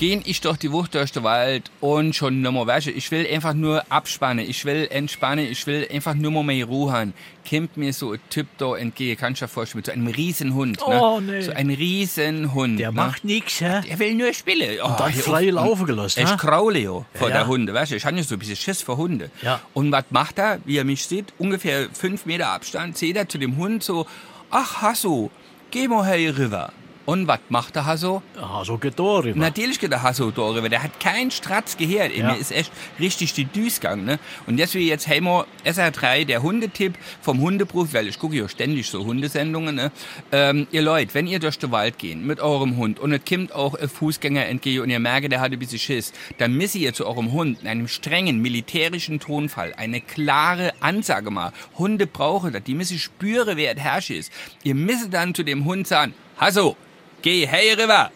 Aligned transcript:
Gehen 0.00 0.22
ich 0.24 0.40
doch 0.40 0.56
die 0.56 0.72
Wucht 0.72 0.94
durch 0.94 1.12
den 1.12 1.24
Wald 1.24 1.70
und 1.82 2.16
schon 2.16 2.40
nimmer 2.40 2.66
wäsche. 2.66 2.90
Ich 2.90 3.10
will 3.10 3.26
einfach 3.30 3.52
nur 3.52 3.84
abspannen. 3.92 4.48
Ich 4.48 4.64
will 4.64 4.88
entspannen. 4.90 5.44
Ich 5.44 5.66
will 5.66 5.86
einfach 5.92 6.14
nur 6.14 6.30
mal 6.30 6.42
mehr 6.42 6.64
Ruhe 6.64 6.90
haben. 6.90 7.12
Kommt 7.46 7.76
mir 7.76 7.92
so 7.92 8.12
ein 8.12 8.20
Typ 8.30 8.46
da 8.56 8.76
entgegen, 8.76 9.20
kannst 9.20 9.42
du 9.42 9.44
dir 9.44 9.50
vorstellen, 9.50 9.80
mit 9.80 9.86
so 9.86 9.92
einem 9.92 10.06
Riesenhund. 10.06 10.78
Oh, 10.86 11.20
ne? 11.20 11.32
nee. 11.32 11.40
So 11.42 11.52
ein 11.52 11.68
Riesenhund. 11.68 12.78
Der 12.80 12.92
ne? 12.92 12.96
macht 12.96 13.24
nix, 13.26 13.60
hä? 13.60 13.82
Er 13.86 13.98
will 13.98 14.14
nur 14.14 14.32
spielen. 14.32 14.78
Oh, 14.82 14.86
Und 14.86 15.00
dann 15.00 15.12
hier 15.12 15.22
frei 15.22 15.48
auf- 15.48 15.54
laufen 15.66 15.84
gelassen, 15.84 16.24
Ich 16.24 16.36
kraule 16.38 16.78
ja 16.78 17.04
vor 17.12 17.28
Ja, 17.28 17.34
der. 17.36 17.46
Hunde, 17.46 17.74
weißt 17.74 17.92
du? 17.92 17.96
Ich 17.96 18.06
habe 18.06 18.16
ja 18.16 18.22
so 18.22 18.36
ein 18.36 18.38
bisschen 18.38 18.56
Schiss 18.56 18.80
vor 18.80 18.96
Hunde. 18.96 19.30
Ja. 19.42 19.60
Und 19.74 19.92
was 19.92 20.04
macht 20.08 20.38
er, 20.38 20.60
wie 20.64 20.78
er 20.78 20.84
mich 20.84 21.04
sieht? 21.04 21.34
Ungefähr 21.36 21.88
fünf 21.92 22.24
Meter 22.24 22.48
Abstand, 22.48 22.96
seht 22.96 23.16
er 23.16 23.28
zu 23.28 23.36
dem 23.36 23.58
Hund 23.58 23.82
so, 23.82 24.06
ach 24.50 24.80
Hasso, 24.80 25.30
geh 25.70 25.88
mal 25.88 26.06
her 26.06 26.38
rüber. 26.38 26.72
Und 27.06 27.26
was 27.26 27.40
macht 27.48 27.74
der 27.74 27.86
Hasso? 27.86 28.22
Ah, 28.40 28.64
so 28.64 28.78
geht 28.78 28.98
da 28.98 29.18
rüber. 29.18 29.38
Natürlich 29.38 29.80
geht 29.80 29.90
der 29.90 30.02
Hasso 30.02 30.30
da 30.30 30.42
rüber. 30.42 30.68
Der 30.68 30.82
hat 30.82 31.00
keinen 31.00 31.30
Stratz 31.30 31.76
gehört. 31.76 32.14
Ja. 32.14 32.32
Mir 32.32 32.38
ist 32.38 32.52
echt 32.52 32.70
richtig 32.98 33.32
die 33.32 33.46
Düs 33.46 33.80
gegangen. 33.80 34.04
Ne? 34.04 34.18
Und 34.46 34.58
deswegen 34.58 34.86
jetzt 34.86 35.06
Helmo 35.06 35.44
SR3, 35.64 36.24
der 36.26 36.42
Hundetipp 36.42 36.94
vom 37.20 37.40
Hundeberuf, 37.40 37.94
weil 37.94 38.06
ich 38.06 38.18
gucke 38.18 38.36
ja 38.36 38.48
ständig 38.48 38.88
so 38.88 39.04
Hundesendungen. 39.04 39.74
Ne? 39.74 39.92
Ähm, 40.30 40.66
ihr 40.70 40.82
Leute, 40.82 41.14
wenn 41.14 41.26
ihr 41.26 41.40
durch 41.40 41.58
den 41.58 41.72
Wald 41.72 41.98
geht 41.98 42.18
mit 42.18 42.40
eurem 42.40 42.76
Hund 42.76 43.00
und 43.00 43.12
es 43.12 43.20
kommt 43.28 43.54
auch 43.54 43.74
ein 43.74 43.88
Fußgänger 43.88 44.46
entgegen 44.46 44.82
und 44.82 44.90
ihr 44.90 45.00
merkt, 45.00 45.32
der 45.32 45.40
hat 45.40 45.52
ein 45.52 45.58
bisschen 45.58 45.78
Schiss, 45.78 46.12
dann 46.38 46.56
müsst 46.56 46.74
ihr 46.74 46.92
zu 46.92 47.06
eurem 47.06 47.32
Hund 47.32 47.62
in 47.62 47.68
einem 47.68 47.88
strengen 47.88 48.40
militärischen 48.40 49.20
Tonfall 49.20 49.74
eine 49.76 50.00
klare 50.00 50.72
Ansage 50.80 51.30
mal. 51.30 51.52
Hunde 51.78 52.06
brauchen 52.06 52.52
das. 52.52 52.62
Die 52.64 52.74
müssen 52.74 52.98
spüren, 52.98 53.56
wer 53.56 53.74
der 53.74 53.82
Herrscher 53.82 54.14
ist. 54.14 54.32
Ihr 54.62 54.74
müsst 54.74 55.12
dann 55.12 55.34
zu 55.34 55.42
dem 55.42 55.64
Hund 55.64 55.86
sagen, 55.86 56.14
Hasso, 56.40 56.74
geh 57.20 57.46
hey 57.46 57.74
rüber 57.74 58.10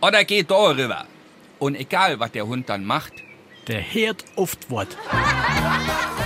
oder 0.00 0.24
geh 0.24 0.42
da 0.42 0.70
rüber. 0.70 1.06
Und 1.60 1.76
egal, 1.76 2.18
was 2.18 2.32
der 2.32 2.44
Hund 2.44 2.68
dann 2.68 2.84
macht, 2.84 3.12
Der 3.68 3.80
hört 3.94 4.24
oft 4.34 4.68
Wort. 4.70 4.96